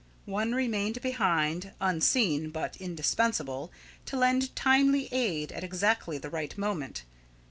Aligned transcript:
One 0.25 0.55
remained 0.55 0.99
behind, 1.03 1.73
unseen 1.79 2.49
but 2.49 2.75
indispensable, 2.77 3.71
to 4.07 4.17
lend 4.17 4.55
timely 4.55 5.07
aid 5.13 5.51
at 5.51 5.63
exactly 5.63 6.17
the 6.17 6.31
right 6.31 6.57
moment. 6.57 7.03